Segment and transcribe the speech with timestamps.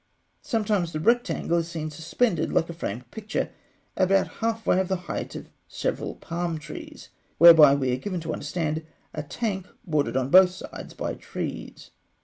[0.41, 3.51] Sometimes the rectangle is seen suspended like a framed picture,
[3.95, 7.55] at about half way of the height of several palm trees (fig.
[7.59, 8.83] 174); whereby we are given to understand
[9.13, 11.91] a tank bordered on both sides by trees.